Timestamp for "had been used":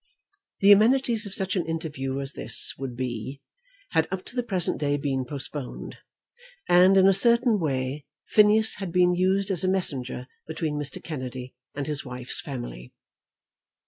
8.77-9.51